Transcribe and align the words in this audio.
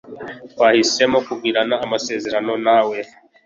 Twahisemo 0.51 1.17
kugirana 1.27 1.75
amasezerano 1.85 2.53
na 2.65 2.79
we. 2.87 2.99